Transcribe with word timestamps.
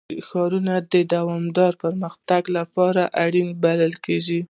ښارونه 0.27 0.73
د 0.93 0.95
دوامداره 1.13 1.77
پرمختګ 1.83 2.41
لپاره 2.57 3.01
اړین 3.25 3.49
بلل 3.63 3.93
کېږي. 4.05 4.39